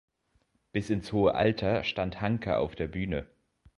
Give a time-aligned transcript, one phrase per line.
[0.71, 3.27] Bis ins hohe Alter stand Hanka auf der Bühne.